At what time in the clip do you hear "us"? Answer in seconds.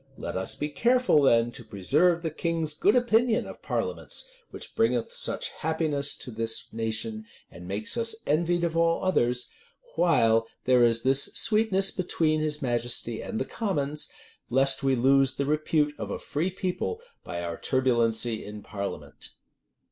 0.35-0.55, 7.97-8.15